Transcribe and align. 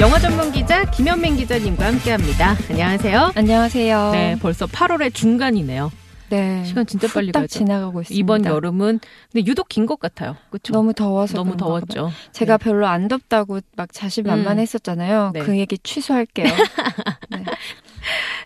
영화 0.00 0.18
전문 0.18 0.50
기자 0.50 0.84
김현민 0.90 1.36
기자님과 1.36 1.86
함께합니다. 1.86 2.56
안녕하세요. 2.70 3.32
안녕하세요. 3.34 4.10
네, 4.12 4.36
벌써 4.40 4.66
8월의 4.66 5.12
중간이네요. 5.12 5.92
네. 6.30 6.64
시간 6.64 6.86
진짜 6.86 7.06
빨리 7.12 7.32
가죠. 7.32 7.46
지나가고 7.48 8.00
있습니다. 8.02 8.18
이번 8.18 8.44
여름은 8.46 9.00
근데 9.32 9.46
유독 9.46 9.68
긴 9.68 9.84
것 9.86 9.98
같아요. 10.00 10.36
그렇죠? 10.48 10.72
너무 10.72 10.94
더워서 10.94 11.34
너무 11.34 11.50
봐요. 11.50 11.58
더웠죠. 11.58 12.12
제가 12.32 12.56
네. 12.56 12.64
별로 12.64 12.86
안 12.86 13.08
덥다고 13.08 13.60
막 13.76 13.92
자신만만했었잖아요. 13.92 15.32
네. 15.34 15.40
그 15.40 15.58
얘기 15.58 15.76
취소할게요. 15.76 16.46
네. 17.30 17.44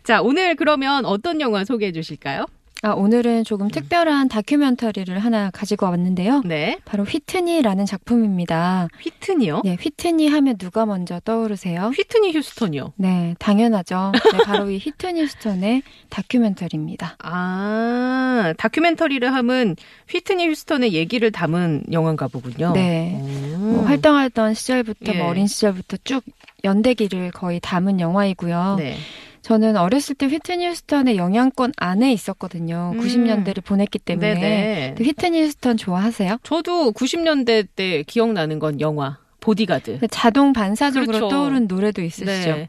자, 0.03 0.23
오늘 0.23 0.57
그러면 0.57 1.05
어떤 1.05 1.41
영화 1.41 1.65
소개해 1.65 1.93
주실까요? 1.93 2.47
아, 2.85 2.91
오늘은 2.91 3.45
조금 3.45 3.69
특별한 3.71 4.29
다큐멘터리를 4.29 5.19
하나 5.19 5.51
가지고 5.51 5.87
왔는데요. 5.87 6.43
네. 6.45 6.79
바로 6.85 7.05
휘트니라는 7.05 7.87
작품입니다. 7.87 8.89
휘트니요? 9.01 9.63
네, 9.65 9.79
휘트니 9.81 10.29
하면 10.29 10.59
누가 10.59 10.85
먼저 10.85 11.19
떠오르세요? 11.21 11.93
휘트니 11.97 12.35
휴스턴이요. 12.35 12.93
네, 12.97 13.37
당연하죠. 13.39 14.13
네, 14.33 14.39
바로 14.45 14.69
이 14.69 14.77
휘트니 14.77 15.23
휴스턴의 15.23 15.83
다큐멘터리입니다. 16.11 17.17
아, 17.21 18.53
다큐멘터리를 18.59 19.33
하면 19.33 19.77
휘트니 20.11 20.47
휴스턴의 20.49 20.93
얘기를 20.93 21.33
담은 21.33 21.85
영화인가 21.91 22.29
보군요. 22.29 22.73
네. 22.75 23.19
오. 23.19 23.25
뭐 23.65 23.85
활동하던 23.85 24.53
시절부터 24.53 25.15
예. 25.15 25.19
뭐 25.21 25.29
어린 25.29 25.47
시절부터 25.47 25.97
쭉 26.05 26.23
연대기를 26.65 27.31
거의 27.31 27.61
담은 27.61 27.99
영화이고요. 27.99 28.77
네. 28.79 28.99
저는 29.45 29.77
어렸을 29.77 30.15
때 30.15 30.27
휘트니 30.27 30.67
휴스턴의 30.69 31.19
영향권 31.19 31.75
안에 31.77 32.13
있었거든요. 32.15 32.93
음. 32.95 33.01
90년대를 33.01 33.63
보냈기 33.63 33.99
때문에. 33.99 34.95
휘트니 34.99 35.43
휴스턴 35.43 35.77
좋아하세요? 35.77 36.39
저도 36.43 36.93
90년대 36.93 37.69
때 37.77 38.03
기억나는 38.05 38.59
건 38.59 38.81
영화 38.81 39.19
보디가드. 39.41 40.01
자동 40.11 40.55
반사적으로 40.55 41.07
그렇죠. 41.07 41.29
떠오른 41.29 41.67
노래도 41.67 42.01
있으시죠? 42.01 42.25
네. 42.27 42.69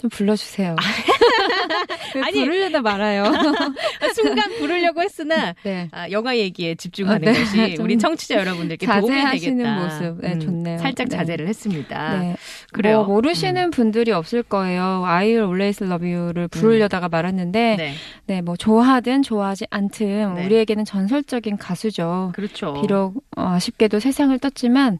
좀 0.00 0.08
불러주세요. 0.08 0.76
왜 2.14 2.22
아니. 2.22 2.40
부르려다 2.40 2.80
말아요. 2.80 3.24
순간 4.14 4.50
부르려고 4.58 5.02
했으나 5.02 5.54
네. 5.62 5.88
아, 5.92 6.10
영화 6.10 6.36
얘기에 6.36 6.74
집중하는 6.76 7.28
아, 7.28 7.32
네. 7.32 7.38
것이 7.38 7.74
좀 7.76 7.84
우리 7.84 7.98
청취자 7.98 8.36
여러분들께 8.36 8.86
도움이 8.86 9.08
자제하시는 9.08 9.58
되겠다. 9.58 9.76
음, 9.76 9.82
모습. 9.84 10.20
네, 10.22 10.38
좋네요. 10.38 10.78
살짝 10.78 11.08
네. 11.08 11.16
자제를 11.16 11.46
했습니다. 11.48 12.18
네. 12.18 12.36
그래요. 12.72 13.04
뭐 13.04 13.14
모르시는 13.14 13.70
분들이 13.70 14.12
없을 14.12 14.42
거예요. 14.42 15.04
I 15.04 15.26
will 15.28 15.44
always 15.44 15.84
love 15.84 16.10
you를 16.10 16.48
부르려다가 16.48 17.08
말았는데, 17.08 17.76
네. 17.76 17.94
네, 18.26 18.40
뭐 18.40 18.56
좋아하든 18.56 19.22
좋아하지 19.22 19.66
않든 19.70 20.34
네. 20.34 20.46
우리에게는 20.46 20.84
전설적인 20.84 21.58
가수죠. 21.58 22.32
그렇죠. 22.34 22.74
비록 22.80 23.22
어, 23.36 23.42
아쉽게도 23.54 24.00
세상을 24.00 24.38
떴지만 24.38 24.98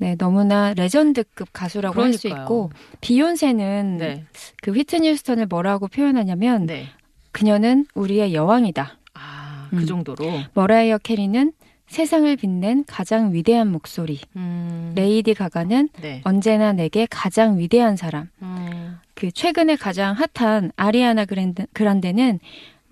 네, 0.00 0.16
너무나 0.16 0.72
legend급 0.72 1.50
가수라고 1.52 2.00
할 2.02 2.14
수. 2.14 2.26
있고 2.26 2.70
비욘세는 3.02 3.98
네. 3.98 4.24
그 4.62 4.72
휘트니 4.72 5.10
휴스턴을 5.10 5.44
뭐라고 5.46 5.88
표현하냐면 5.88 6.64
네. 6.64 6.86
그녀는 7.32 7.84
우리의 7.94 8.32
여왕이다. 8.32 8.96
아, 9.12 9.68
음. 9.74 9.78
그 9.78 9.84
정도로. 9.84 10.24
머라이어 10.54 10.98
캐리는 10.98 11.52
세상을 11.86 12.34
빛낸 12.36 12.84
가장 12.86 13.34
위대한 13.34 13.70
목소리. 13.70 14.20
음. 14.36 14.92
레이디 14.96 15.34
가가는 15.34 15.90
네. 16.00 16.22
언제나 16.24 16.72
내게 16.72 17.06
가장 17.10 17.58
위대한 17.58 17.96
사람. 17.96 18.30
음. 18.40 18.98
그 19.14 19.30
최근에 19.30 19.76
가장 19.76 20.16
핫한 20.34 20.72
아리아나 20.76 21.26
그랜드, 21.26 21.66
그란데는 21.74 22.40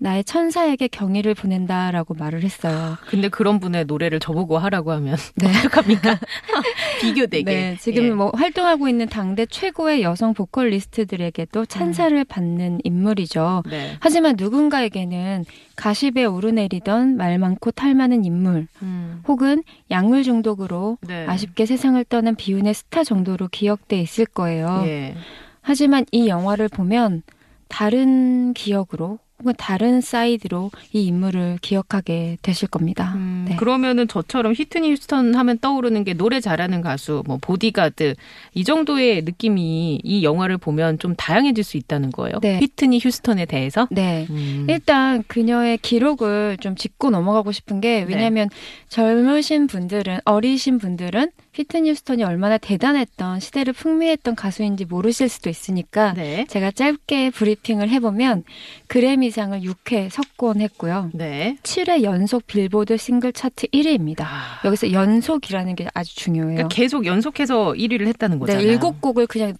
나의 0.01 0.23
천사에게 0.23 0.87
경의를 0.87 1.33
보낸다라고 1.33 2.13
말을 2.13 2.43
했어요. 2.43 2.97
근데 3.07 3.27
그런 3.27 3.59
분의 3.59 3.85
노래를 3.85 4.19
저보고 4.19 4.57
하라고 4.57 4.91
하면 4.93 5.17
네. 5.35 5.47
어떡합니까? 5.59 6.17
비교되게. 7.01 7.43
네, 7.43 7.77
지금 7.79 8.03
예. 8.05 8.09
뭐 8.11 8.31
활동하고 8.33 8.87
있는 8.87 9.07
당대 9.07 9.45
최고의 9.45 10.01
여성 10.01 10.33
보컬리스트들에게도 10.33 11.65
찬사를 11.65 12.23
받는 12.23 12.79
인물이죠. 12.83 13.63
네. 13.69 13.97
하지만 13.99 14.35
누군가에게는 14.37 15.43
가십에 15.75 16.23
오르내리던 16.23 17.17
말 17.17 17.37
많고 17.37 17.71
탈 17.71 17.93
많은 17.93 18.23
인물, 18.23 18.67
음. 18.81 19.21
혹은 19.27 19.63
약물 19.91 20.23
중독으로 20.23 20.97
네. 21.01 21.25
아쉽게 21.27 21.65
세상을 21.65 22.03
떠난 22.05 22.35
비운의 22.35 22.73
스타 22.73 23.03
정도로 23.03 23.49
기억돼 23.49 23.99
있을 23.99 24.25
거예요. 24.25 24.83
예. 24.85 25.15
하지만 25.61 26.05
이 26.11 26.29
영화를 26.29 26.69
보면 26.69 27.23
다른 27.67 28.53
기억으로 28.53 29.19
혹은 29.39 29.53
다른 29.57 30.01
사이드로 30.01 30.69
이 30.91 31.05
인물을 31.05 31.59
기억하게 31.61 32.37
되실 32.41 32.67
겁니다. 32.67 33.13
음, 33.15 33.45
네. 33.47 33.55
그러면은 33.55 34.07
저처럼 34.07 34.53
히트니 34.53 34.91
휴스턴 34.91 35.33
하면 35.33 35.59
떠오르는 35.59 36.03
게 36.03 36.13
노래 36.13 36.41
잘하는 36.41 36.81
가수, 36.81 37.23
뭐 37.25 37.37
보디가드 37.39 38.15
이 38.53 38.63
정도의 38.63 39.23
느낌이 39.23 40.01
이 40.03 40.23
영화를 40.23 40.57
보면 40.57 40.99
좀 40.99 41.15
다양해질 41.15 41.63
수 41.63 41.77
있다는 41.77 42.11
거예요. 42.11 42.39
네. 42.41 42.59
히트니 42.59 42.99
휴스턴에 43.01 43.45
대해서. 43.45 43.87
네. 43.91 44.27
음. 44.29 44.67
일단 44.69 45.23
그녀의 45.27 45.77
기록을 45.77 46.57
좀 46.59 46.75
짚고 46.75 47.09
넘어가고 47.09 47.51
싶은 47.51 47.79
게 47.79 48.05
왜냐하면 48.07 48.49
젊으신 48.89 49.67
분들은 49.67 50.19
어리신 50.25 50.79
분들은 50.79 51.31
휘트니 51.59 51.89
휴스턴이 51.89 52.23
얼마나 52.23 52.57
대단했던 52.57 53.41
시대를 53.41 53.73
풍미했던 53.73 54.35
가수인지 54.35 54.85
모르실 54.85 55.27
수도 55.27 55.49
있으니까 55.49 56.13
네. 56.13 56.45
제가 56.47 56.71
짧게 56.71 57.31
브리핑을 57.31 57.89
해보면 57.89 58.45
그래미상을 58.87 59.59
6회 59.59 60.09
석권했고요. 60.09 61.11
네. 61.13 61.57
7회 61.63 62.03
연속 62.03 62.47
빌보드 62.47 62.95
싱글 62.95 63.33
차트 63.33 63.67
1위입니다. 63.67 64.21
아, 64.21 64.61
여기서 64.63 64.93
연속이라는 64.93 65.75
게 65.75 65.87
아주 65.93 66.15
중요해요. 66.15 66.55
그러니까 66.55 66.67
계속 66.69 67.05
연속해서 67.05 67.73
1위를 67.73 68.07
했다는 68.07 68.37
네, 68.37 68.39
거잖아요. 68.39 68.65
일곱 68.65 69.01
곡을 69.01 69.27
그냥 69.27 69.57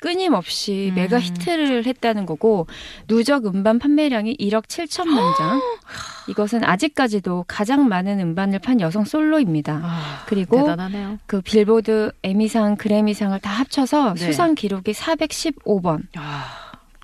끊임없이 0.00 0.88
음. 0.90 0.96
메가 0.96 1.20
히트를 1.20 1.86
했다는 1.86 2.26
거고 2.26 2.66
누적 3.06 3.46
음반 3.46 3.78
판매량이 3.78 4.36
1억 4.38 4.66
7천만 4.66 5.36
장. 5.36 5.60
이것은 6.28 6.64
아직까지도 6.64 7.44
가장 7.48 7.88
많은 7.88 8.20
음반을 8.20 8.60
판 8.60 8.80
여성 8.80 9.04
솔로입니다. 9.04 9.80
아, 9.82 10.24
그리고 10.26 10.58
대단하네요. 10.58 11.18
그 11.26 11.40
빌보드 11.40 12.12
에미상, 12.22 12.76
그래미상을 12.76 13.38
다 13.40 13.50
합쳐서 13.50 14.14
네. 14.14 14.26
수상 14.26 14.54
기록이 14.54 14.92
415번 14.92 16.02
아, 16.16 16.59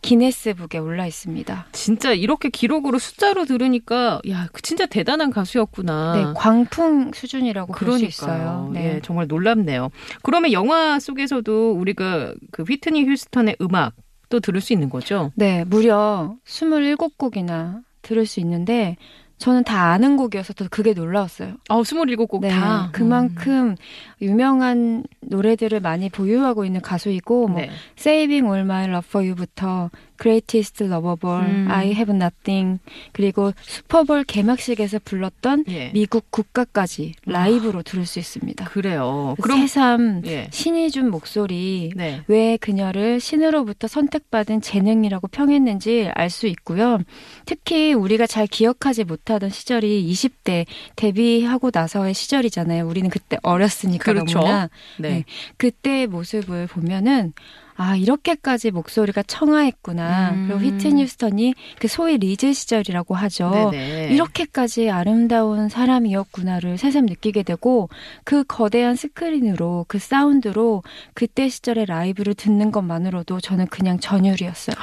기네스북에 0.07 0.79
올라 0.79 1.07
있습니다. 1.07 1.67
진짜 1.73 2.13
이렇게 2.13 2.49
기록으로 2.49 2.99
숫자로 2.99 3.45
들으니까 3.45 4.21
야, 4.31 4.49
그 4.53 4.63
진짜 4.63 4.87
대단한 4.87 5.31
가수였구나. 5.31 6.15
네, 6.17 6.25
광풍 6.35 7.11
수준이라고 7.15 7.73
볼 7.73 7.99
수. 7.99 8.05
있어요. 8.05 8.71
네. 8.73 8.97
예, 8.97 9.01
정말 9.03 9.27
놀랍네요. 9.27 9.91
그러면 10.23 10.53
영화 10.53 10.99
속에서도 11.01 11.73
우리가 11.73 12.35
그 12.53 12.63
휘트니 12.63 13.05
휴스턴의 13.05 13.57
음악 13.61 13.95
또 14.29 14.41
들을 14.41 14.61
수 14.61 14.73
있는 14.73 14.89
거죠? 14.91 15.33
네, 15.35 15.65
무려 15.65 16.37
27곡이나 16.47 17.83
들을 18.03 18.27
수 18.27 18.41
있는데 18.41 18.97
저는 19.39 19.65
다 19.65 19.91
아는 19.91 20.17
곡이어서 20.17 20.55
더 20.55 20.67
그게 20.71 20.95
놀라웠어요. 20.95 21.57
아, 21.69 21.77
27곡 21.77 22.41
네, 22.41 22.49
다. 22.49 22.89
그만큼 22.93 23.77
유명한 24.21 25.05
노래들을 25.21 25.81
많이 25.81 26.09
보유하고 26.09 26.65
있는 26.65 26.81
가수이고 26.81 27.47
음. 27.47 27.53
뭐 27.53 27.61
네. 27.61 27.71
Saving 27.99 28.47
All 28.47 28.61
My 28.61 28.85
Love 28.85 29.07
For 29.07 29.29
You부터 29.29 29.91
Greatest 30.19 30.85
Love 30.85 31.11
of 31.11 31.27
All, 31.29 31.45
음. 31.45 31.69
I 31.71 31.89
Have 31.89 32.15
Nothing 32.15 32.79
그리고 33.13 33.53
슈퍼볼 33.61 34.25
개막식에서 34.25 35.01
불렀던 35.05 35.65
예. 35.69 35.91
미국 35.93 36.31
국가까지 36.31 37.13
라이브로 37.27 37.83
들을 37.83 38.07
수 38.07 38.19
있습니다. 38.19 38.65
그래요. 38.67 39.35
그 39.37 39.43
그럼 39.43 39.61
새삼 39.61 40.23
예. 40.27 40.49
신이 40.51 40.91
준 40.91 41.11
목소리 41.11 41.93
네. 41.95 42.23
왜 42.29 42.57
그녀를 42.57 43.21
신으로부터 43.21 43.89
선택받은 43.89 44.63
재능이라고 44.63 45.29
평했는지 45.29 46.11
알 46.15 46.31
수 46.31 46.47
있고요. 46.49 46.99
특히 47.47 47.95
우리가 47.95 48.27
잘 48.27 48.47
기억하지 48.47 49.05
못하던 49.05 49.49
시절이 49.49 50.11
20대 50.11 50.67
데뷔하고 50.97 51.71
나서의 51.73 52.13
시절이잖아요. 52.15 52.87
우리는 52.87 53.09
그때 53.09 53.39
어렸으니까 53.43 54.06
그렇죠. 54.13 54.39
너무나 54.41 54.69
네. 54.99 55.09
네. 55.09 55.25
그때의 55.57 56.07
모습을 56.07 56.67
보면은 56.67 57.33
아 57.77 57.97
이렇게까지 57.97 58.71
목소리가 58.71 59.23
청아했구나. 59.23 60.31
음. 60.31 60.49
그리고 60.49 60.65
휘트니 60.65 61.03
휴스턴이 61.03 61.55
그 61.79 61.89
소위 61.89 62.19
리즈 62.19 62.53
시절이라고 62.53 63.15
하죠. 63.15 63.71
네네. 63.73 64.15
이렇게까지 64.15 64.91
아름다운 64.91 65.69
사람이었구나를 65.69 66.79
새삼 66.79 67.07
느끼게 67.07 67.43
되고 67.43 67.89
그 68.25 68.45
거대한 68.45 68.97
스크린으로 68.97 69.85
그 69.89 69.99
사운드로 69.99 70.83
그때 71.15 71.49
시절의 71.49 71.87
라이브를 71.87 72.35
듣는 72.35 72.71
것만으로도 72.73 73.41
저는 73.41 73.67
그냥 73.67 73.99
전율이었어요. 74.01 74.77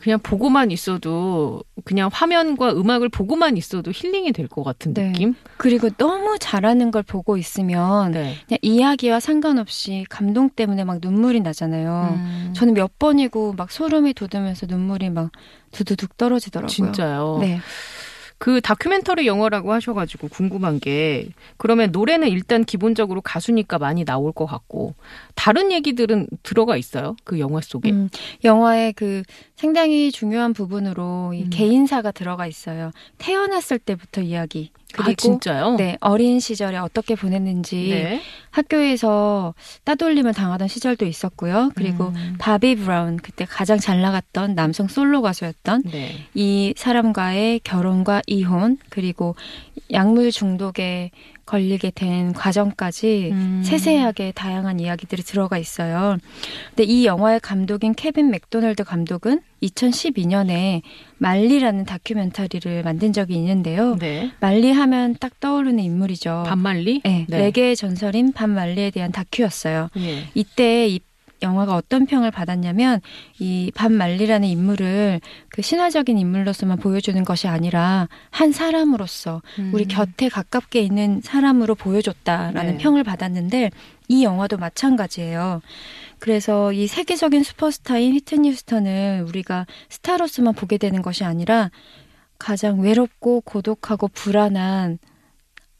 그냥 0.00 0.18
보고만 0.20 0.70
있어도 0.70 1.62
그냥 1.84 2.08
화면과 2.12 2.72
음악을 2.72 3.08
보고만 3.08 3.56
있어도 3.56 3.90
힐링이 3.94 4.32
될 4.32 4.48
것 4.48 4.64
같은 4.64 4.94
네. 4.94 5.08
느낌. 5.12 5.34
그리고 5.58 5.90
너무 5.90 6.38
잘하는 6.40 6.90
걸 6.90 7.02
보고 7.02 7.36
있으면 7.36 8.12
네. 8.12 8.34
그냥 8.46 8.58
이야기와 8.62 9.20
상관없이 9.20 10.06
감동 10.08 10.48
때문에 10.48 10.84
막 10.84 10.98
눈물이 11.02 11.40
나잖아요. 11.40 12.14
음, 12.16 12.37
저는 12.54 12.74
몇 12.74 12.98
번이고 12.98 13.54
막 13.54 13.70
소름이 13.70 14.14
돋으면서 14.14 14.66
눈물이 14.66 15.10
막 15.10 15.30
두두둑 15.72 16.16
떨어지더라고요. 16.16 16.68
진짜요. 16.68 17.38
네. 17.40 17.60
그 18.38 18.60
다큐멘터리 18.60 19.26
영화라고 19.26 19.72
하셔가지고 19.72 20.28
궁금한 20.28 20.78
게 20.78 21.28
그러면 21.56 21.90
노래는 21.90 22.28
일단 22.28 22.64
기본적으로 22.64 23.20
가수니까 23.20 23.78
많이 23.78 24.04
나올 24.04 24.32
것 24.32 24.46
같고 24.46 24.94
다른 25.34 25.72
얘기들은 25.72 26.28
들어가 26.44 26.76
있어요 26.76 27.16
그 27.24 27.40
영화 27.40 27.60
속에. 27.60 27.90
음, 27.90 28.08
영화의 28.44 28.92
그 28.92 29.24
상당히 29.56 30.12
중요한 30.12 30.52
부분으로 30.52 31.32
이 31.34 31.42
음. 31.44 31.50
개인사가 31.50 32.12
들어가 32.12 32.46
있어요. 32.46 32.92
태어났을 33.18 33.80
때부터 33.80 34.22
이야기. 34.22 34.70
그리고 34.92 35.10
아 35.10 35.14
진짜요? 35.14 35.76
네, 35.76 35.98
어린 36.00 36.40
시절에 36.40 36.78
어떻게 36.78 37.14
보냈는지 37.14 37.88
네. 37.90 38.22
학교에서 38.50 39.54
따돌림을 39.84 40.32
당하던 40.32 40.66
시절도 40.66 41.04
있었고요. 41.04 41.72
그리고 41.74 42.08
음. 42.08 42.36
바비 42.38 42.76
브라운 42.76 43.18
그때 43.18 43.44
가장 43.44 43.78
잘 43.78 44.00
나갔던 44.00 44.54
남성 44.54 44.88
솔로 44.88 45.20
가수였던 45.20 45.82
네. 45.90 46.26
이 46.34 46.72
사람과의 46.76 47.60
결혼과 47.64 48.22
이혼 48.26 48.78
그리고 48.88 49.36
약물 49.92 50.30
중독에 50.30 51.10
걸리게 51.48 51.92
된 51.94 52.34
과정까지 52.34 53.30
음. 53.32 53.62
세세하게 53.64 54.32
다양한 54.32 54.80
이야기들이 54.80 55.22
들어가 55.22 55.56
있어요. 55.56 56.18
근데 56.68 56.84
이 56.84 57.06
영화의 57.06 57.40
감독인 57.40 57.94
케빈 57.94 58.30
맥도널드 58.30 58.84
감독은 58.84 59.40
2012년에 59.62 60.82
말리라는 61.16 61.86
다큐멘터리를 61.86 62.82
만든 62.82 63.14
적이 63.14 63.36
있는데요. 63.36 63.96
네. 63.96 64.30
말리 64.40 64.70
하면 64.70 65.16
딱 65.18 65.40
떠오르는 65.40 65.82
인물이죠. 65.82 66.44
반말리? 66.46 67.00
네, 67.04 67.26
네. 67.28 67.38
레게의 67.38 67.76
전설인 67.76 68.32
반 68.32 68.50
말리에 68.50 68.90
대한 68.90 69.10
다큐였어요. 69.10 69.88
예. 69.96 70.24
이때 70.34 70.86
이 70.86 71.00
영화가 71.42 71.74
어떤 71.76 72.06
평을 72.06 72.30
받았냐면 72.30 73.00
이반 73.38 73.92
말리라는 73.92 74.48
인물을 74.48 75.20
그 75.50 75.62
신화적인 75.62 76.18
인물로서만 76.18 76.78
보여주는 76.78 77.22
것이 77.24 77.48
아니라 77.48 78.08
한 78.30 78.52
사람으로서 78.52 79.42
우리 79.72 79.84
음. 79.84 79.88
곁에 79.88 80.28
가깝게 80.28 80.80
있는 80.80 81.20
사람으로 81.22 81.74
보여줬다라는 81.74 82.72
네. 82.72 82.78
평을 82.78 83.04
받았는데 83.04 83.70
이 84.08 84.24
영화도 84.24 84.56
마찬가지예요. 84.56 85.60
그래서 86.18 86.72
이 86.72 86.86
세계적인 86.86 87.42
슈퍼스타인 87.42 88.14
휘트니 88.14 88.50
휴스턴을 88.50 89.24
우리가 89.28 89.66
스타로서만 89.88 90.54
보게 90.54 90.78
되는 90.78 91.02
것이 91.02 91.24
아니라 91.24 91.70
가장 92.38 92.80
외롭고 92.80 93.42
고독하고 93.42 94.08
불안한 94.08 94.98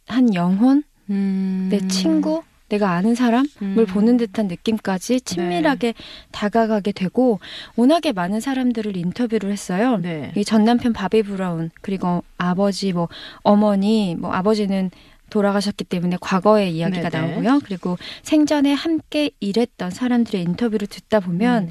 한 0.06 0.34
영혼, 0.34 0.82
음. 1.10 1.68
내 1.70 1.86
친구, 1.88 2.42
내가 2.68 2.90
아는 2.92 3.14
사람을 3.14 3.48
음. 3.62 3.86
보는 3.86 4.16
듯한 4.18 4.46
느낌까지 4.48 5.22
친밀하게 5.22 5.94
다가가게 6.32 6.92
되고 6.92 7.40
워낙에 7.76 8.12
많은 8.12 8.40
사람들을 8.40 8.96
인터뷰를 8.96 9.50
했어요. 9.50 9.98
네. 9.98 10.32
이전 10.36 10.64
남편 10.64 10.92
바비 10.92 11.22
브라운 11.22 11.70
그리고 11.80 12.22
아버지 12.36 12.92
뭐 12.92 13.08
어머니 13.42 14.16
뭐 14.18 14.32
아버지는 14.32 14.90
돌아가셨기 15.30 15.84
때문에 15.84 16.16
과거의 16.20 16.74
이야기가 16.74 17.10
네네. 17.10 17.26
나오고요. 17.26 17.60
그리고 17.64 17.98
생전에 18.22 18.72
함께 18.72 19.30
일했던 19.40 19.90
사람들의 19.90 20.42
인터뷰를 20.42 20.86
듣다 20.86 21.20
보면 21.20 21.64
음. 21.64 21.68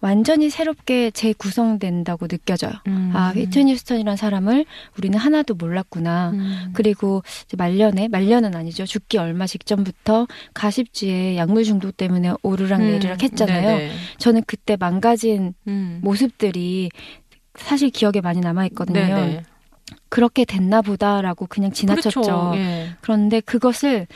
완전히 0.00 0.48
새롭게 0.48 1.10
재구성된다고 1.10 2.28
느껴져요. 2.28 2.72
음. 2.86 3.10
아, 3.14 3.30
휘트니 3.30 3.72
휴스턴이라는 3.72 4.16
사람을 4.16 4.64
우리는 4.96 5.18
하나도 5.18 5.54
몰랐구나. 5.54 6.30
음. 6.30 6.70
그리고 6.72 7.22
말년에 7.56 8.08
말년은 8.08 8.54
아니죠. 8.54 8.86
죽기 8.86 9.18
얼마 9.18 9.46
직전부터 9.46 10.26
가십지에 10.54 11.36
약물 11.36 11.64
중독 11.64 11.96
때문에 11.96 12.34
오르락 12.42 12.82
내리락 12.82 13.22
했잖아요. 13.22 13.74
음. 13.74 13.78
네네. 13.78 13.92
저는 14.18 14.42
그때 14.46 14.76
망가진 14.76 15.54
음. 15.66 16.00
모습들이 16.02 16.90
사실 17.56 17.90
기억에 17.90 18.20
많이 18.22 18.40
남아 18.40 18.66
있거든요. 18.66 19.00
네네. 19.00 19.42
그렇게 20.08 20.44
됐나 20.44 20.82
보다라고 20.82 21.46
그냥 21.46 21.72
지나쳤죠. 21.72 22.20
그렇죠. 22.20 22.52
예. 22.54 22.90
그런데 23.00 23.40
그것을 23.40 24.06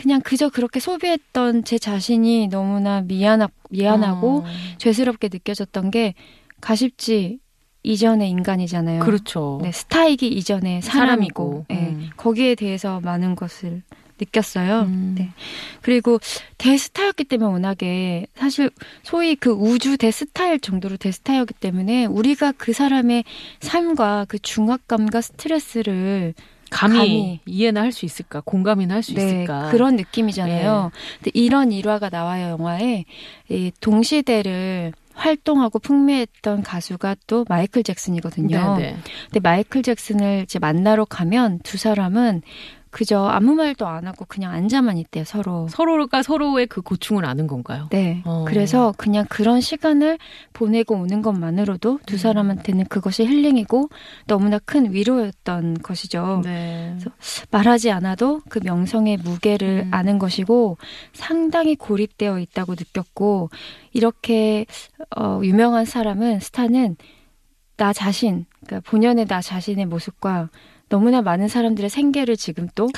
그냥 0.00 0.22
그저 0.22 0.48
그렇게 0.48 0.80
소비했던 0.80 1.64
제 1.64 1.78
자신이 1.78 2.48
너무나 2.48 3.02
미안하, 3.02 3.48
미안하고 3.68 4.38
어. 4.38 4.44
죄스럽게 4.78 5.28
느껴졌던 5.30 5.90
게 5.90 6.14
가십지 6.62 7.38
이전의 7.82 8.30
인간이잖아요. 8.30 9.00
그렇죠. 9.00 9.58
네, 9.62 9.72
스타이기 9.72 10.26
이전의 10.28 10.80
사람이고, 10.80 11.66
사람이고. 11.66 11.66
예, 11.70 11.90
음. 11.90 12.10
거기에 12.16 12.54
대해서 12.54 13.00
많은 13.00 13.34
것을 13.36 13.82
느꼈어요. 14.18 14.82
음. 14.82 15.14
네. 15.18 15.30
그리고 15.82 16.18
대스타였기 16.56 17.24
때문에 17.24 17.52
워낙에 17.52 18.26
사실 18.34 18.70
소위 19.02 19.34
그 19.34 19.50
우주 19.50 19.98
대스타일 19.98 20.60
정도로 20.60 20.96
대스타였기 20.96 21.54
때문에 21.54 22.06
우리가 22.06 22.52
그 22.52 22.72
사람의 22.72 23.24
삶과 23.60 24.26
그 24.28 24.38
중압감과 24.38 25.20
스트레스를 25.20 26.32
감히, 26.70 26.96
감히. 26.98 27.40
이해나 27.46 27.82
할 27.82 27.92
수 27.92 28.04
있을까? 28.06 28.40
공감이나 28.44 28.94
할 28.94 29.02
수 29.02 29.14
네, 29.14 29.24
있을까? 29.24 29.66
예. 29.66 29.70
그런 29.70 29.96
느낌이잖아요. 29.96 30.90
근데 31.18 31.30
이런 31.34 31.72
일화가 31.72 32.08
나와요 32.10 32.50
영화에 32.50 33.04
이 33.48 33.72
동시대를 33.80 34.92
활동하고 35.12 35.78
풍미했던 35.80 36.62
가수가 36.62 37.16
또 37.26 37.44
마이클 37.48 37.82
잭슨이거든요. 37.82 38.76
네네. 38.76 38.96
근데 39.26 39.40
마이클 39.40 39.82
잭슨을 39.82 40.44
이제 40.44 40.58
만나러 40.58 41.04
가면 41.04 41.58
두 41.62 41.76
사람은 41.76 42.42
그저 42.90 43.26
아무 43.26 43.54
말도 43.54 43.86
안 43.86 44.06
하고 44.06 44.24
그냥 44.26 44.52
앉아만 44.52 44.98
있대요 44.98 45.24
서로. 45.24 45.68
서로가 45.68 46.22
서로의 46.22 46.66
그 46.66 46.80
고충을 46.82 47.24
아는 47.24 47.46
건가요? 47.46 47.88
네. 47.90 48.22
어. 48.24 48.44
그래서 48.46 48.92
그냥 48.96 49.26
그런 49.28 49.60
시간을 49.60 50.18
보내고 50.52 50.96
오는 50.96 51.22
것만으로도 51.22 52.00
두 52.04 52.16
음. 52.16 52.18
사람한테는 52.18 52.86
그것이 52.86 53.24
힐링이고 53.24 53.88
너무나 54.26 54.58
큰 54.58 54.92
위로였던 54.92 55.74
것이죠. 55.82 56.42
네. 56.44 56.96
말하지 57.50 57.90
않아도 57.92 58.42
그 58.48 58.60
명성의 58.62 59.18
무게를 59.18 59.84
음. 59.86 59.94
아는 59.94 60.18
것이고 60.18 60.76
상당히 61.12 61.76
고립되어 61.76 62.38
있다고 62.40 62.72
느꼈고 62.72 63.50
이렇게 63.92 64.66
어, 65.16 65.40
유명한 65.42 65.84
사람은 65.84 66.40
스타는 66.40 66.96
나 67.80 67.94
자신, 67.94 68.44
그러니까 68.66 68.90
본연의 68.90 69.24
나 69.24 69.40
자신의 69.40 69.86
모습과 69.86 70.50
너무나 70.90 71.22
많은 71.22 71.48
사람들의 71.48 71.88
생계를 71.88 72.36
지금 72.36 72.68
또 72.74 72.90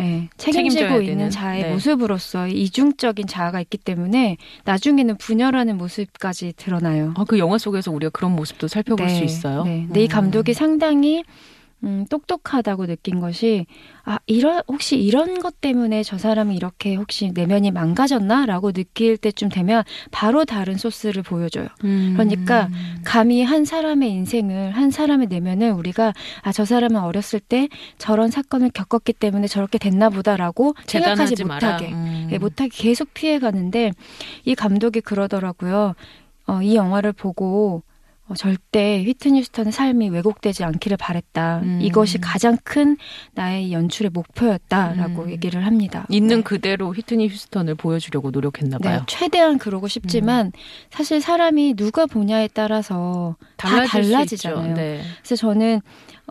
예, 0.00 0.28
책임지고 0.36 1.00
있는 1.00 1.06
되는, 1.06 1.30
자의 1.30 1.62
네. 1.62 1.72
모습으로서 1.72 2.46
이중적인 2.46 3.26
자아가 3.26 3.62
있기 3.62 3.78
때문에 3.78 4.36
나중에는 4.64 5.16
분열하는 5.16 5.78
모습까지 5.78 6.52
드러나요. 6.58 7.14
아, 7.16 7.24
그 7.24 7.38
영화 7.38 7.56
속에서 7.56 7.90
우리가 7.90 8.10
그런 8.10 8.36
모습도 8.36 8.68
살펴볼 8.68 9.08
수 9.08 9.24
있어요. 9.24 9.64
네. 9.64 9.86
음. 9.90 10.08
감독이 10.08 10.52
상당히 10.52 11.24
음, 11.84 12.06
똑똑하다고 12.08 12.86
느낀 12.86 13.18
것이 13.20 13.66
아 14.04 14.18
이런 14.26 14.62
혹시 14.68 14.96
이런 14.96 15.40
것 15.40 15.60
때문에 15.60 16.02
저 16.04 16.16
사람이 16.16 16.54
이렇게 16.54 16.94
혹시 16.94 17.32
내면이 17.34 17.72
망가졌나라고 17.72 18.72
느낄 18.72 19.16
때쯤 19.16 19.48
되면 19.48 19.82
바로 20.10 20.44
다른 20.44 20.76
소스를 20.76 21.22
보여줘요. 21.22 21.66
음. 21.84 22.14
그러니까 22.16 22.68
감히 23.04 23.42
한 23.42 23.64
사람의 23.64 24.10
인생을 24.10 24.72
한 24.72 24.90
사람의 24.90 25.26
내면을 25.28 25.70
우리가 25.72 26.12
아 26.42 26.52
저 26.52 26.64
사람은 26.66 27.00
어렸을 27.00 27.40
때 27.40 27.68
저런 27.98 28.30
사건을 28.30 28.70
겪었기 28.70 29.14
때문에 29.14 29.46
저렇게 29.48 29.78
됐나 29.78 30.10
보다라고 30.10 30.74
생각하지. 30.86 31.42
못하게 31.44 31.92
음. 31.92 32.28
예, 32.30 32.38
못하게 32.38 32.68
계속 32.72 33.12
피해가는데 33.14 33.92
이 34.44 34.54
감독이 34.54 35.00
그러더라고요. 35.00 35.94
어, 36.46 36.60
이 36.62 36.76
영화를 36.76 37.12
보고 37.12 37.82
어, 38.28 38.34
절대 38.34 39.02
휘트니 39.04 39.40
휴스턴의 39.40 39.72
삶이 39.72 40.08
왜곡되지 40.10 40.64
않기를 40.64 40.96
바랬다. 40.96 41.60
음. 41.62 41.80
이것이 41.82 42.18
가장 42.18 42.56
큰 42.62 42.96
나의 43.34 43.72
연출의 43.72 44.10
목표였다라고 44.10 45.24
음. 45.24 45.30
얘기를 45.30 45.66
합니다. 45.66 46.06
있는 46.08 46.36
네. 46.36 46.42
그대로 46.42 46.92
휘트니 46.92 47.28
휴스턴을 47.28 47.74
보여주려고 47.74 48.30
노력했나 48.30 48.78
네, 48.78 48.88
봐요. 48.88 48.98
음. 49.00 49.04
최대한 49.06 49.58
그러고 49.58 49.88
싶지만 49.88 50.52
사실 50.90 51.20
사람이 51.20 51.74
누가 51.74 52.06
보냐에 52.06 52.48
따라서 52.52 53.36
다 53.56 53.84
달라지잖아요. 53.86 54.74
네. 54.74 55.02
그래서 55.22 55.36
저는 55.36 55.80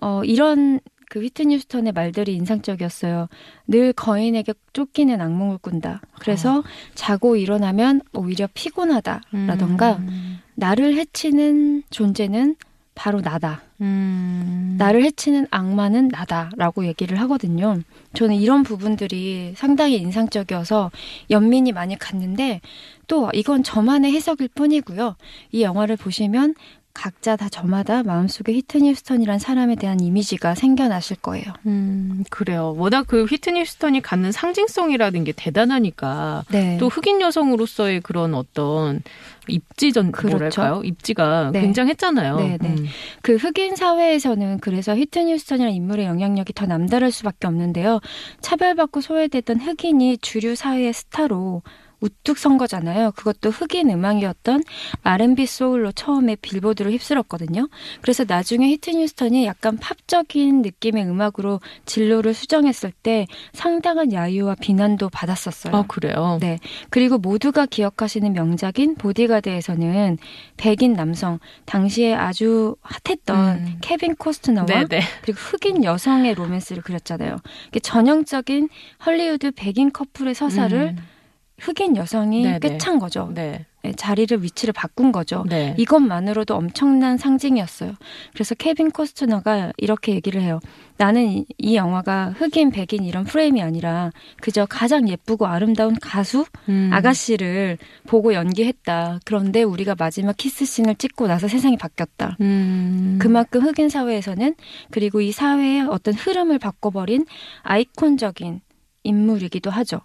어, 0.01 0.24
이런 0.24 0.79
그 1.12 1.19
휘트니 1.19 1.55
휴스턴의 1.55 1.91
말들이 1.91 2.36
인상적이었어요. 2.36 3.27
늘 3.67 3.91
거인에게 3.91 4.53
쫓기는 4.71 5.19
악몽을 5.19 5.57
꾼다. 5.57 6.00
그래서 6.21 6.60
어. 6.60 6.63
자고 6.95 7.36
일어나면 7.36 8.00
오히려 8.13 8.48
피곤하다라던가 8.53 9.98
음. 9.98 10.30
나를 10.55 10.96
해치는 10.96 11.84
존재는 11.89 12.55
바로 12.93 13.22
나다. 13.22 13.62
음. 13.79 14.75
나를 14.77 15.03
해치는 15.03 15.48
악마는 15.50 16.10
나다라고 16.10 16.86
얘기를 16.86 17.20
하거든요. 17.22 17.79
저는 18.13 18.36
이런 18.36 18.63
부분들이 18.63 19.53
상당히 19.55 19.98
인상적이어서 19.98 20.91
연민이 21.29 21.72
많이 21.72 21.98
갔는데 21.98 22.62
또 23.08 23.29
이건 23.34 23.63
저만의 23.63 24.12
해석일 24.12 24.50
뿐이고요. 24.50 25.15
이 25.51 25.63
영화를 25.63 25.98
보시면 25.98 26.55
각자 26.93 27.36
다 27.36 27.50
저마다 27.50 28.03
마음속에 28.03 28.53
히트니 28.53 28.89
휴스턴이란 28.91 29.39
사람에 29.39 29.75
대한 29.75 30.00
이미지가 30.00 30.55
생겨나실 30.55 31.17
거예요. 31.17 31.45
음, 31.65 32.24
그래요. 32.29 32.74
워낙 32.77 33.05
그 33.07 33.25
휘트니 33.25 33.62
휴스턴이 33.62 34.01
갖는 34.01 34.31
상징성이라는 34.31 35.24
게 35.24 35.31
대단하니까 35.31 36.43
네. 36.50 36.77
또 36.79 36.88
흑인 36.88 37.21
여성으로서의 37.21 38.01
그런 38.01 38.33
어떤 38.33 39.01
입지전 39.48 40.12
그렇죠. 40.12 40.38
뭐랄까요? 40.38 40.81
입지가 40.83 41.51
네. 41.51 41.62
굉장했잖아요. 41.62 42.36
네, 42.38 42.57
네. 42.60 42.69
음. 42.69 42.86
그 43.21 43.36
흑인 43.36 43.75
사회에서는 43.75 44.60
그래서 44.60 44.95
히트니 44.95 45.33
휴스턴이라는 45.33 45.74
인물의 45.75 46.05
영향력이 46.05 46.53
더 46.53 46.65
남다를 46.65 47.12
수밖에 47.12 47.48
없는데요. 47.48 48.00
차별받고 48.41 49.01
소외됐던 49.01 49.60
흑인이 49.60 50.19
주류 50.19 50.55
사회의 50.55 50.93
스타로 50.93 51.63
우뚝 52.01 52.38
선 52.38 52.58
거잖아요. 52.58 53.12
그것도 53.15 53.51
흑인 53.51 53.89
음악이었던 53.89 54.63
R&B 55.03 55.46
소울로 55.46 55.91
처음에 55.91 56.36
빌보드를 56.36 56.91
휩쓸었거든요. 56.91 57.70
그래서 58.01 58.25
나중에 58.27 58.67
히트니 58.70 59.03
휴스턴이 59.03 59.46
약간 59.46 59.77
팝적인 59.77 60.63
느낌의 60.63 61.05
음악으로 61.05 61.62
진로를 61.86 62.34
수정했을 62.34 62.91
때 62.91 63.27
상당한 63.53 64.12
야유와 64.12 64.55
비난도 64.55 65.10
받았었어요. 65.10 65.75
아, 65.75 65.84
그래요. 65.88 66.39
네. 66.41 66.58
그리고 66.89 67.17
모두가 67.17 67.67
기억하시는 67.67 68.34
명작인 68.34 68.96
보디가드에서는 68.96 70.17
백인 70.58 70.93
남성, 70.93 71.39
당시에 71.65 72.13
아주 72.13 72.75
hot했던 72.81 73.38
음. 73.38 73.77
케빈 73.81 74.15
코스트너와 74.15 74.65
네, 74.65 74.86
네. 74.86 75.01
그리고 75.22 75.39
흑인 75.39 75.84
여성의 75.84 76.34
로맨스를 76.34 76.81
그렸잖아요. 76.81 77.38
전형적인 77.84 78.70
헐리우드 79.05 79.51
백인 79.51 79.91
커플의 79.91 80.34
서사를 80.34 80.96
음. 80.98 81.20
흑인 81.62 81.96
여성이 81.96 82.44
네, 82.44 82.60
네. 82.60 82.70
꿰찬 82.70 83.00
거죠. 83.00 83.32
네. 83.34 83.65
네, 83.84 83.94
자리를 83.94 84.44
위치를 84.44 84.74
바꾼 84.74 85.12
거죠. 85.12 85.44
네. 85.50 85.74
이것만으로도 85.77 86.56
엄청난 86.56 87.18
상징이었어요. 87.18 87.94
그래서 88.34 88.53
케빈 88.53 88.91
코스트너가 88.91 89.72
이렇게 89.77 90.13
얘기를 90.13 90.41
해요. 90.41 90.60
나는 90.98 91.25
이, 91.25 91.46
이 91.58 91.75
영화가 91.75 92.36
흑인, 92.38 92.70
백인 92.70 93.03
이런 93.03 93.24
프레임이 93.24 93.62
아니라 93.62 94.12
그저 94.39 94.68
가장 94.68 95.10
예쁘고 95.10 95.48
아름다운 95.48 95.96
가수 96.00 96.46
음. 96.70 96.91
아가씨를 96.94 97.80
보고 98.06 98.36
연기했다. 98.36 99.20
그런데 99.25 99.63
우리가 99.63 99.96
마지막 99.98 100.38
키스 100.38 100.63
씬을 100.63 100.96
찍고 100.96 101.25
나서 101.25 101.48
세상이 101.48 101.77
바뀌었다. 101.77 102.38
음. 102.39 103.18
그만큼 103.20 103.65
흑인 103.65 103.89
사회에서는 103.89 104.56
그리고 104.91 105.22
이 105.22 105.32
사회의 105.32 105.82
어떤 105.82 106.13
흐름을 106.13 106.60
바꿔버린 106.60 107.25
아이콘적인 107.63 108.62
인물이기도 109.03 109.72
하죠. 109.72 110.01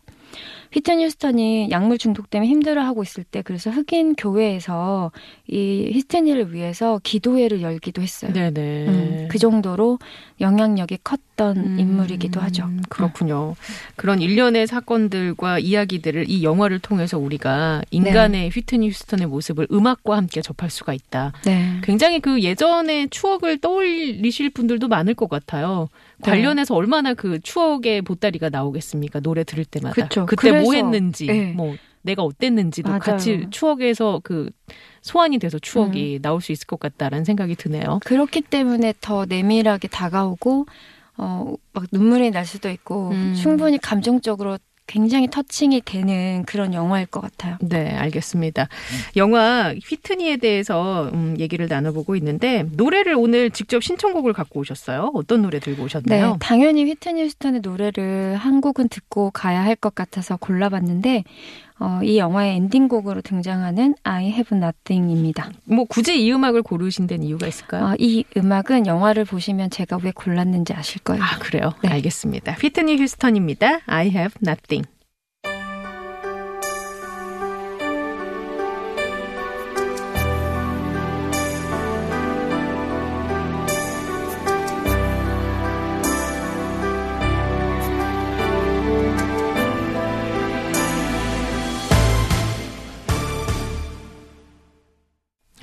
휘트니 0.73 1.05
휴스턴이 1.05 1.69
약물 1.71 1.99
중독 1.99 2.31
때문에 2.31 2.49
힘들어하고 2.50 3.02
있을 3.02 3.25
때 3.25 3.43
그래서 3.43 3.71
흑인 3.71 4.14
교회에서 4.14 5.12
이 5.49 5.90
히트니를 5.93 6.52
위해서 6.52 7.00
기도회를 7.02 7.62
열기도 7.62 8.02
했어요. 8.02 8.33
네네. 8.33 8.87
음, 8.87 9.28
그 9.31 9.38
정도로 9.38 9.99
영향력이 10.40 10.99
컸던 11.02 11.57
음, 11.57 11.81
인물이기도 11.81 12.40
하죠. 12.40 12.69
그렇군요. 12.88 13.55
그런 13.97 14.21
일련의 14.21 14.66
사건들과 14.66 15.59
이야기들을 15.59 16.28
이 16.28 16.43
영화를 16.43 16.78
통해서 16.78 17.19
우리가 17.19 17.83
인간의 17.90 18.50
휘트니 18.50 18.88
휴스턴의 18.88 19.28
모습을 19.28 19.66
음악과 19.71 20.16
함께 20.16 20.43
접할 20.43 20.71
수가 20.71 20.93
있다. 20.93 21.33
네. 21.45 21.81
굉장히 21.83 22.21
그 22.21 22.43
예전의 22.43 23.09
추억을 23.11 23.59
떠올리실 23.59 24.50
분들도 24.50 24.88
많을 24.88 25.14
것 25.14 25.28
같아요. 25.28 25.88
네. 26.18 26.30
관련해서 26.30 26.75
얼마나 26.75 27.14
그 27.14 27.40
추억의 27.40 28.02
보따리가 28.02 28.49
나오겠습니까? 28.49 29.20
노래 29.20 29.44
들을 29.44 29.64
때마다. 29.64 29.94
그쵸. 29.94 30.26
그때 30.26 30.50
뭐 30.50 30.61
그래서, 30.61 30.73
했는지, 30.73 31.26
네. 31.26 31.52
뭐 31.52 31.76
내가 32.02 32.23
어땠는지도 32.23 32.88
맞아요. 32.88 33.00
같이 33.00 33.46
추억에서 33.50 34.20
그 34.23 34.50
소환이 35.02 35.38
돼서 35.38 35.58
음. 35.58 35.61
추억이 35.61 36.20
나올 36.23 36.40
수 36.40 36.52
있을 36.52 36.66
것 36.66 36.78
같다라는 36.78 37.25
생각이 37.25 37.56
드네요. 37.56 38.00
그렇기 38.04 38.42
때문에 38.42 38.94
더 39.00 39.26
내밀하게 39.26 39.88
다가오고 39.88 40.66
어, 41.18 41.54
막 41.73 41.85
눈물이 41.92 42.30
날 42.30 42.46
수도 42.46 42.70
있고 42.70 43.11
음. 43.11 43.35
충분히 43.35 43.78
감정적으로 43.78 44.58
굉장히 44.87 45.28
터칭이 45.28 45.83
되는 45.85 46.45
그런 46.47 46.75
영화일 46.75 47.07
것 47.07 47.21
같아요. 47.21 47.57
네, 47.61 47.90
알겠습니다. 47.97 48.69
영화 49.16 49.73
휘트니에 49.75 50.37
대해서 50.38 51.11
음, 51.12 51.37
얘기를 51.38 51.66
나눠보고 51.69 52.16
있는데 52.16 52.64
노래를 52.73 53.14
오늘 53.16 53.50
직접 53.50 53.83
신청곡을 53.83 54.33
갖고 54.33 54.61
오셨어요. 54.61 55.11
어떤 55.14 55.43
노래 55.43 55.59
들고 55.59 55.78
네, 55.81 55.85
오셨나요? 55.85 56.37
당연히 56.40 56.85
휘트니 56.85 57.23
휴스턴의 57.25 57.61
노래를 57.61 58.37
한 58.37 58.61
곡은 58.61 58.88
듣고 58.88 59.31
가야 59.31 59.62
할 59.64 59.76
것 59.76 59.95
같아서 59.95 60.37
골라봤는데 60.38 61.25
어, 61.78 62.00
이 62.02 62.18
영화의 62.18 62.56
엔딩곡으로 62.56 63.21
등장하는 63.21 63.95
I 64.02 64.26
Have 64.26 64.56
Nothing입니다. 64.56 65.50
뭐 65.64 65.85
굳이 65.85 66.23
이 66.25 66.33
음악을 66.33 66.62
고르신 66.62 67.06
데는 67.06 67.26
이유가 67.26 67.47
있을까요? 67.47 67.85
어, 67.85 67.95
이 67.99 68.25
음악은 68.37 68.87
영화를 68.87 69.25
보시면 69.25 69.71
제가 69.71 69.99
왜 70.02 70.11
골랐는지 70.11 70.73
아실 70.73 71.02
거예요. 71.02 71.23
아, 71.23 71.38
그래요? 71.38 71.73
네. 71.83 71.90
알겠습니다. 71.90 72.52
휘트니 72.52 72.97
휴스턴입니다. 72.97 73.80
I 73.87 74.06
have 74.09 74.35
nothing. 74.42 74.88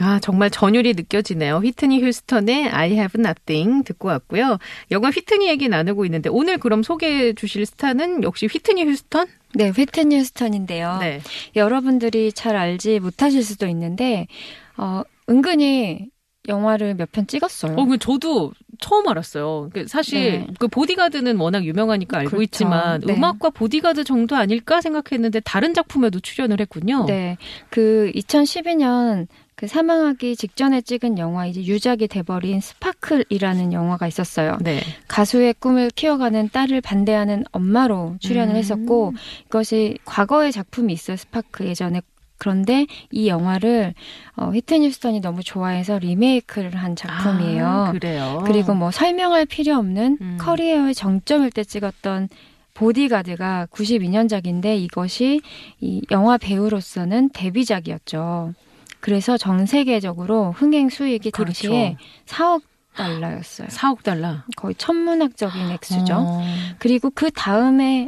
아, 0.03 0.19
정말 0.19 0.49
전율이 0.49 0.93
느껴지네요. 0.95 1.59
휘트니 1.59 2.03
휴스턴의 2.03 2.67
I 2.69 2.91
have 2.91 3.19
nothing 3.19 3.85
듣고 3.85 4.09
왔고요. 4.09 4.57
영화 4.91 5.09
휘트니 5.09 5.47
얘기 5.47 5.69
나누고 5.69 6.03
있는데 6.05 6.29
오늘 6.29 6.57
그럼 6.57 6.83
소개해 6.83 7.33
주실 7.33 7.65
스타는 7.65 8.23
역시 8.23 8.47
휘트니 8.47 8.83
휴스턴? 8.83 9.27
네, 9.55 9.69
휘트니 9.69 10.17
휴스턴인데요. 10.17 10.97
네. 10.99 11.21
여러분들이 11.55 12.33
잘 12.33 12.57
알지 12.57 12.99
못하실 12.99 13.43
수도 13.43 13.65
있는데 13.67 14.27
어, 14.75 15.03
은근히 15.29 16.09
영화를 16.49 16.95
몇 16.95 17.09
편 17.13 17.25
찍었어요. 17.25 17.75
어, 17.77 17.85
그 17.85 17.97
저도 17.97 18.51
처음 18.81 19.07
알았어요. 19.07 19.69
그 19.73 19.87
사실 19.87 20.39
네. 20.39 20.47
그 20.59 20.67
보디가드는 20.67 21.37
워낙 21.37 21.63
유명하니까 21.63 22.17
알고 22.17 22.31
그렇죠. 22.31 22.43
있지만 22.43 22.99
네. 22.99 23.13
음악과 23.13 23.51
보디가드 23.51 24.03
정도 24.03 24.35
아닐까 24.35 24.81
생각했는데 24.81 25.39
다른 25.41 25.73
작품에도 25.73 26.19
출연을 26.19 26.59
했군요. 26.59 27.05
네, 27.05 27.37
그 27.69 28.11
2012년 28.15 29.27
그 29.63 29.67
사망하기 29.67 30.35
직전에 30.35 30.81
찍은 30.81 31.17
영화 31.19 31.45
이제 31.45 31.63
유작이 31.63 32.09
돼버린 32.09 32.59
스파클이라는 32.59 33.71
영화가 33.71 34.07
있었어요. 34.07 34.57
네. 34.59 34.81
가수의 35.07 35.55
꿈을 35.57 35.89
키워가는 35.89 36.49
딸을 36.49 36.81
반대하는 36.81 37.45
엄마로 37.53 38.17
출연을 38.19 38.55
음. 38.55 38.57
했었고 38.57 39.13
이것이 39.45 39.99
과거의 40.03 40.51
작품이 40.51 40.91
있어요. 40.91 41.15
스파클 41.15 41.65
예전에 41.65 42.01
그런데 42.37 42.87
이 43.09 43.29
영화를 43.29 43.93
어, 44.35 44.51
휘트니 44.53 44.87
휴스턴이 44.87 45.21
너무 45.21 45.41
좋아해서 45.41 45.97
리메이크를 45.97 46.75
한 46.75 46.97
작품이에요. 46.97 47.65
아, 47.65 47.91
그래요. 47.93 48.43
그리고 48.45 48.73
뭐 48.73 48.91
설명할 48.91 49.45
필요 49.45 49.77
없는 49.77 50.17
음. 50.19 50.37
커리어의 50.41 50.93
정점일 50.93 51.51
때 51.51 51.63
찍었던 51.63 52.27
보디가드가 52.73 53.67
92년작인데 53.71 54.77
이것이 54.77 55.39
이 55.79 56.01
영화 56.11 56.37
배우로서는 56.37 57.29
데뷔작이었죠. 57.29 58.55
그래서 59.03 59.35
전 59.35 59.65
세계적으로 59.65 60.53
흥행 60.53 60.87
수익이 60.87 61.31
그렇죠. 61.31 61.67
당시에 61.67 61.97
4억 62.25 62.61
달러였어요. 62.95 63.67
4억 63.67 64.01
달러. 64.01 64.37
거의 64.55 64.75
천문학적인 64.75 65.71
액수죠. 65.71 66.13
어. 66.15 66.41
그리고 66.79 67.09
그 67.13 67.29
다음에 67.29 68.07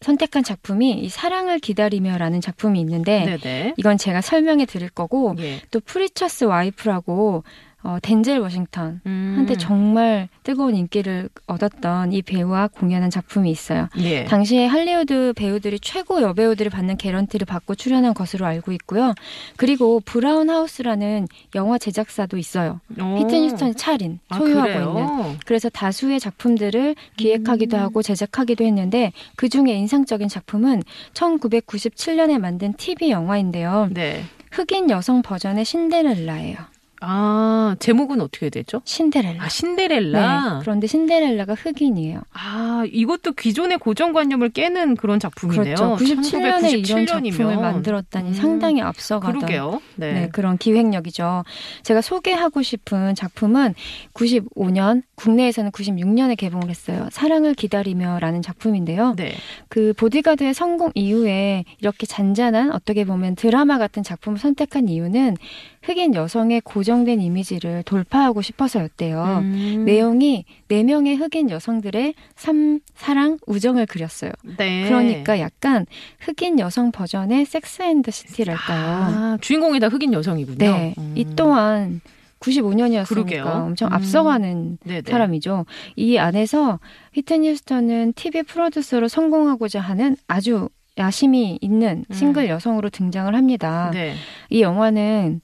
선택한 0.00 0.42
작품이 0.42 0.90
이 0.90 1.08
사랑을 1.08 1.60
기다리며라는 1.60 2.40
작품이 2.40 2.80
있는데 2.80 3.38
네네. 3.38 3.74
이건 3.76 3.96
제가 3.96 4.22
설명해 4.22 4.66
드릴 4.66 4.88
거고 4.90 5.36
예. 5.38 5.60
또 5.70 5.78
프리처스 5.78 6.44
와이프라고 6.44 7.44
어, 7.84 7.98
덴젤 8.00 8.38
워싱턴 8.38 9.02
음. 9.04 9.46
정말 9.58 10.28
뜨거운 10.42 10.74
인기를 10.74 11.28
얻었던 11.46 12.14
이 12.14 12.22
배우와 12.22 12.68
공연한 12.68 13.10
작품이 13.10 13.50
있어요. 13.50 13.88
예. 13.98 14.24
당시에 14.24 14.66
할리우드 14.66 15.34
배우들이 15.36 15.78
최고 15.80 16.22
여배우들을 16.22 16.70
받는 16.70 16.96
개런티를 16.96 17.44
받고 17.44 17.74
출연한 17.74 18.14
것으로 18.14 18.46
알고 18.46 18.72
있고요. 18.72 19.14
그리고 19.56 20.00
브라운 20.00 20.48
하우스라는 20.48 21.28
영화 21.54 21.76
제작사도 21.76 22.38
있어요. 22.38 22.80
오. 22.98 23.16
피트 23.16 23.34
뉴스턴이 23.34 23.74
차린 23.74 24.18
아, 24.30 24.38
소유하고 24.38 24.62
그래요? 24.62 25.18
있는. 25.20 25.38
그래서 25.44 25.68
다수의 25.68 26.20
작품들을 26.20 26.94
기획하기도 27.18 27.76
음. 27.76 27.82
하고 27.82 28.00
제작하기도 28.02 28.64
했는데 28.64 29.12
그 29.36 29.50
중에 29.50 29.74
인상적인 29.74 30.28
작품은 30.28 30.82
1997년에 31.12 32.38
만든 32.38 32.72
TV 32.72 33.10
영화인데요. 33.10 33.90
네. 33.92 34.24
흑인 34.52 34.88
여성 34.88 35.20
버전의 35.20 35.66
신데렐라예요. 35.66 36.73
아, 37.06 37.76
제목은 37.78 38.20
어떻게 38.20 38.50
되죠? 38.50 38.80
신데렐라. 38.84 39.44
아, 39.44 39.48
신데렐라. 39.48 40.54
네. 40.54 40.58
그런데 40.60 40.86
신데렐라가 40.86 41.54
흑인이에요. 41.54 42.20
아, 42.32 42.84
이것도 42.90 43.32
기존의 43.32 43.78
고정관념을 43.78 44.50
깨는 44.50 44.96
그런 44.96 45.18
작품이네요. 45.18 45.74
그렇죠. 45.74 45.96
97년에 45.96 46.84
이런 46.86 47.04
1997년이면. 47.04 47.30
작품을 47.32 47.56
만들었다니 47.56 48.28
음. 48.30 48.34
상당히 48.34 48.80
앞서가던 48.80 49.40
그러게요. 49.40 49.80
네. 49.96 50.12
네, 50.12 50.28
그런 50.30 50.58
기획력이죠. 50.58 51.44
제가 51.82 52.00
소개하고 52.00 52.62
싶은 52.62 53.14
작품은 53.14 53.74
95년, 54.14 55.02
국내에서는 55.16 55.70
96년에 55.70 56.36
개봉을 56.36 56.70
했어요. 56.70 57.08
사랑을 57.10 57.54
기다리며라는 57.54 58.42
작품인데요. 58.42 59.14
네. 59.16 59.34
그 59.68 59.92
보디가드의 59.96 60.54
성공 60.54 60.90
이후에 60.94 61.64
이렇게 61.80 62.06
잔잔한 62.06 62.72
어떻게 62.72 63.04
보면 63.04 63.34
드라마 63.34 63.78
같은 63.78 64.02
작품을 64.02 64.38
선택한 64.38 64.88
이유는 64.88 65.36
흑인 65.82 66.14
여성의 66.14 66.62
고정 66.62 66.93
된 67.02 67.20
이미지를 67.20 67.82
돌파하고 67.82 68.40
싶어서였대요. 68.40 69.40
음. 69.42 69.84
내용이 69.84 70.44
네 70.68 70.84
명의 70.84 71.16
흑인 71.16 71.50
여성들의 71.50 72.14
삶, 72.36 72.78
사랑, 72.94 73.38
우정을 73.46 73.86
그렸어요. 73.86 74.30
네. 74.56 74.84
그러니까 74.84 75.40
약간 75.40 75.86
흑인 76.20 76.60
여성 76.60 76.92
버전의 76.92 77.46
섹스 77.46 77.82
앤드 77.82 78.12
시티랄까요. 78.12 78.86
아, 78.86 79.38
주인공이 79.40 79.80
다 79.80 79.88
흑인 79.88 80.12
여성이군요. 80.12 80.58
네. 80.58 80.94
음. 80.96 81.14
이 81.16 81.24
또한 81.34 82.00
95년이었으니까 82.44 83.08
그러게요. 83.08 83.44
엄청 83.44 83.88
음. 83.88 83.92
앞서가는 83.94 84.78
네네. 84.84 85.02
사람이죠. 85.10 85.66
이 85.96 86.18
안에서 86.18 86.78
히트니 87.12 87.50
휴스턴은 87.50 88.12
TV 88.14 88.42
프로듀서로 88.44 89.08
성공하고자 89.08 89.80
하는 89.80 90.16
아주 90.28 90.68
야심이 90.98 91.58
있는 91.60 92.04
음. 92.08 92.14
싱글 92.14 92.48
여성으로 92.48 92.90
등장을 92.90 93.34
합니다. 93.34 93.90
네. 93.92 94.14
이 94.50 94.62
영화는 94.62 95.40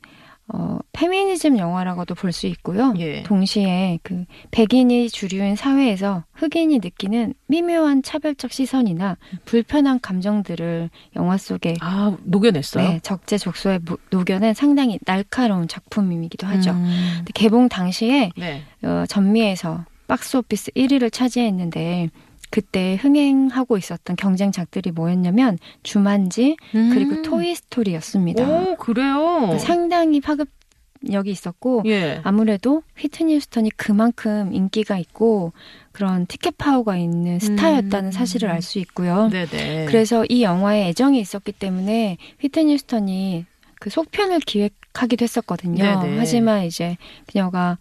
어, 0.53 0.79
페미니즘 0.93 1.59
영화라고도 1.59 2.15
볼 2.15 2.33
수 2.33 2.47
있고요. 2.49 2.93
예. 2.99 3.23
동시에 3.23 3.99
그 4.03 4.25
백인이 4.51 5.09
주류인 5.11 5.55
사회에서 5.57 6.25
흑인이 6.35 6.79
느끼는 6.79 7.35
미묘한 7.47 8.03
차별적 8.03 8.53
시선이나 8.53 9.17
불편한 9.45 10.01
감정들을 10.01 10.91
영화 11.17 11.37
속에 11.37 11.77
아, 11.81 12.17
녹여냈어요. 12.25 12.89
네, 12.89 13.01
적재적소에 13.03 13.79
무- 13.85 13.99
녹여낸 14.11 14.55
상당히 14.55 14.99
날카로운 15.07 15.69
작품이기도 15.69 16.47
하죠. 16.47 16.73
음. 16.73 17.25
개봉 17.35 17.69
당시에 17.69 18.31
네. 18.37 18.63
어, 18.83 19.05
전미에서 19.09 19.85
박스 20.09 20.37
오피스 20.37 20.73
1위를 20.73 21.13
차지했는데 21.13 22.11
그때 22.51 22.97
흥행하고 23.01 23.77
있었던 23.79 24.17
경쟁작들이 24.17 24.91
뭐였냐면 24.91 25.59
주만지 25.83 26.57
그리고 26.73 27.13
음. 27.13 27.23
토이스토리였습니다. 27.23 28.45
오, 28.45 28.77
그래요. 28.77 29.57
상당히 29.59 30.21
파급력이 30.21 31.31
있었고 31.31 31.85
예. 31.87 32.21
아무래도 32.25 32.83
휘트니 32.99 33.37
휴스턴이 33.37 33.71
그만큼 33.77 34.53
인기가 34.53 34.99
있고 34.99 35.53
그런 35.93 36.27
티켓 36.27 36.59
파워가 36.59 36.97
있는 36.97 37.39
스타였다는 37.39 38.09
음. 38.09 38.13
사실을 38.13 38.51
알 38.51 38.63
수 38.63 38.79
있고요. 38.81 39.29
네네. 39.29 39.87
그래서 39.87 40.25
이 40.29 40.43
영화에 40.43 40.89
애정이 40.89 41.21
있었기 41.21 41.53
때문에 41.53 42.17
휘트니 42.41 42.75
휴스턴이 42.75 43.47
그 43.81 43.89
속편을 43.91 44.41
기획하기도 44.41 45.23
했었거든요. 45.23 45.83
네네. 45.83 46.19
하지만 46.19 46.65
이제 46.65 46.97
그녀가 47.27 47.79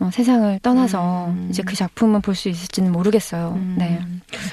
어, 0.00 0.10
세상을 0.12 0.60
떠나서 0.62 1.26
음. 1.28 1.48
이제 1.50 1.62
그 1.64 1.74
작품은 1.74 2.20
볼수 2.22 2.48
있을지는 2.48 2.92
모르겠어요. 2.92 3.54
음. 3.56 3.76
네. 3.78 4.00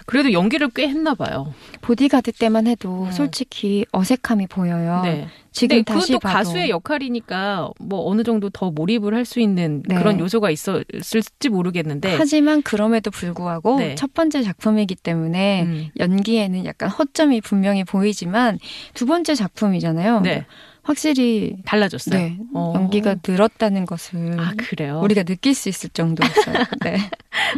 그래도 0.05 0.31
연기를 0.33 0.69
꽤 0.73 0.87
했나 0.87 1.13
봐요. 1.13 1.53
보디가드 1.81 2.31
때만 2.31 2.65
해도 2.67 3.03
음. 3.03 3.11
솔직히 3.11 3.85
어색함이 3.91 4.47
보여요. 4.47 5.01
네. 5.03 5.27
지금 5.51 5.77
근데 5.77 5.93
다시 5.93 6.07
그것도 6.07 6.19
봐도 6.19 6.33
가수의 6.37 6.69
역할이니까 6.69 7.69
뭐 7.79 8.09
어느 8.09 8.23
정도 8.23 8.49
더 8.49 8.71
몰입을 8.71 9.13
할 9.13 9.25
수 9.25 9.39
있는 9.39 9.81
네. 9.87 9.95
그런 9.95 10.19
요소가 10.19 10.49
있었을지 10.51 11.49
모르겠는데. 11.49 12.15
하지만 12.17 12.61
그럼에도 12.61 13.09
불구하고 13.09 13.79
네. 13.79 13.95
첫 13.95 14.13
번째 14.13 14.43
작품이기 14.43 14.95
때문에 14.95 15.63
음. 15.63 15.89
연기에는 15.97 16.65
약간 16.65 16.89
허점이 16.89 17.41
분명히 17.41 17.83
보이지만 17.83 18.59
두 18.93 19.05
번째 19.07 19.33
작품이잖아요. 19.35 20.21
네. 20.21 20.45
확실히 20.85 21.55
달라졌어요. 21.65 22.19
네, 22.19 22.37
어. 22.53 22.73
연기가 22.75 23.15
늘었다는 23.27 23.87
것을 23.87 24.39
아, 24.39 24.53
그래요? 24.55 25.01
우리가 25.03 25.23
느낄 25.23 25.55
수 25.55 25.67
있을 25.67 25.89
정도였어요. 25.89 26.55
네. 26.85 26.97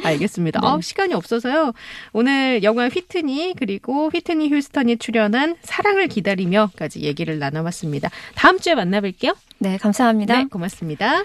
알겠습니다. 0.03 0.61
네. 0.61 0.67
아, 0.67 0.79
시간이 0.81 1.13
없어서요. 1.13 1.73
오늘 2.13 2.63
영화 2.63 2.87
휘트니 2.87 3.55
그리고 3.57 4.09
휘트니 4.09 4.49
휴스턴이 4.49 4.97
출연한 4.97 5.57
사랑을 5.61 6.07
기다리며까지 6.07 7.01
얘기를 7.01 7.37
나눠봤습니다. 7.37 8.09
다음 8.35 8.59
주에 8.59 8.75
만나뵐게요. 8.75 9.35
네, 9.59 9.77
감사합니다. 9.77 10.37
네, 10.37 10.45
고맙습니다. 10.45 11.23